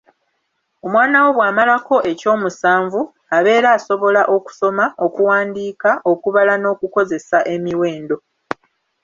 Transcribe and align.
Omwana 0.85 1.17
wo 1.23 1.31
bw'amalako 1.35 1.95
eky'omusanvu, 2.11 3.01
abeera 3.37 3.67
asobola 3.77 4.21
okusoma, 4.35 4.85
okuwandiika 5.05 5.91
okubala 6.11 6.53
n'okukozesa 6.57 7.37
emiwendo. 7.53 8.15